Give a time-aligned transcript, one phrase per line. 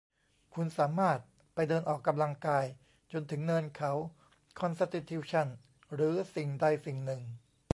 [0.53, 1.19] คุณสามารถ
[1.53, 2.65] ไปเดินออกกำลังกาย
[3.11, 3.91] จนถึงเนินเขา
[4.59, 5.47] คอนสติทิวชั่น
[5.93, 7.21] หรือสิ่งใดสิ่งหนึ่ง